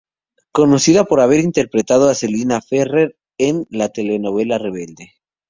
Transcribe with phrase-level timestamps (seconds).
[0.51, 5.11] Conocida por haber interpretado a "Celina Ferrer" en la telenovela Rebelde.